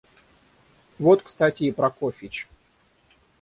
Вот 0.97 1.21
кстати 1.21 1.65
и 1.65 1.71
Прокофьич. 1.71 2.49